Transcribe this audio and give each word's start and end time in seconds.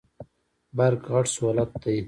برق 0.77 1.01
غټ 1.13 1.27
سهولت 1.35 1.71
دی. 1.83 1.97